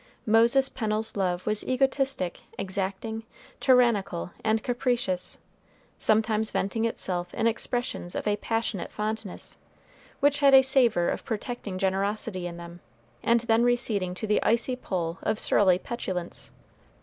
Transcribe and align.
Moses 0.25 0.67
Pennel's 0.67 1.15
love 1.15 1.45
was 1.45 1.63
egotistic, 1.63 2.41
exacting, 2.57 3.21
tyrannical, 3.59 4.31
and 4.43 4.63
capricious 4.63 5.37
sometimes 5.99 6.49
venting 6.49 6.85
itself 6.85 7.31
in 7.35 7.45
expressions 7.45 8.15
of 8.15 8.27
a 8.27 8.35
passionate 8.37 8.91
fondness, 8.91 9.59
which 10.19 10.39
had 10.39 10.55
a 10.55 10.63
savor 10.63 11.07
of 11.07 11.23
protecting 11.23 11.77
generosity 11.77 12.47
in 12.47 12.57
them, 12.57 12.79
and 13.21 13.41
then 13.41 13.61
receding 13.63 14.15
to 14.15 14.25
the 14.25 14.41
icy 14.41 14.75
pole 14.75 15.19
of 15.21 15.37
surly 15.37 15.77
petulance. 15.77 16.49